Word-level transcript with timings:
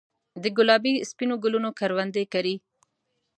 دګلابي، 0.43 0.93
سپینو 1.09 1.35
ګلونو 1.43 1.69
کروندې 1.79 2.23
کرې 2.33 2.55